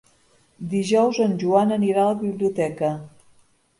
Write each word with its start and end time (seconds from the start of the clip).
Dijous 0.71 1.19
en 1.25 1.37
Joan 1.45 1.75
anirà 1.77 2.07
a 2.07 2.15
la 2.15 2.19
biblioteca. 2.25 2.95